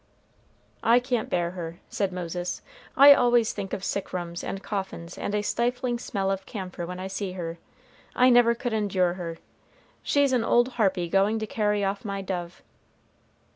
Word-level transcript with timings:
"I 0.81 0.99
can't 0.99 1.29
bear 1.29 1.51
her," 1.51 1.77
said 1.87 2.11
Moses. 2.11 2.63
"I 2.97 3.13
always 3.13 3.53
think 3.53 3.71
of 3.71 3.83
sick 3.83 4.11
rooms 4.11 4.43
and 4.43 4.63
coffins 4.63 5.15
and 5.15 5.35
a 5.35 5.43
stifling 5.43 5.99
smell 5.99 6.31
of 6.31 6.47
camphor 6.47 6.87
when 6.87 6.99
I 6.99 7.05
see 7.05 7.33
her. 7.33 7.59
I 8.15 8.31
never 8.31 8.55
could 8.55 8.73
endure 8.73 9.13
her. 9.13 9.37
She's 10.01 10.33
an 10.33 10.43
old 10.43 10.69
harpy 10.69 11.07
going 11.07 11.37
to 11.37 11.45
carry 11.45 11.83
off 11.83 12.03
my 12.03 12.23
dove." 12.23 12.63